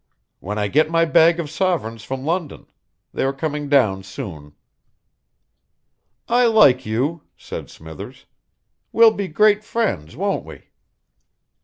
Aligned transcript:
"When 0.39 0.57
I 0.57 0.67
get 0.67 0.89
my 0.89 1.05
bag 1.05 1.39
of 1.39 1.47
sovereigns 1.51 2.03
from 2.03 2.25
London. 2.25 2.65
They 3.13 3.23
are 3.23 3.31
coming 3.31 3.69
down 3.69 4.01
soon." 4.01 4.53
"I 6.27 6.47
like 6.47 6.87
you," 6.87 7.21
said 7.37 7.69
Smithers. 7.69 8.25
"We'll 8.91 9.13
be 9.13 9.27
great 9.27 9.63
friends, 9.63 10.15
won't 10.15 10.43
we?" 10.43 10.69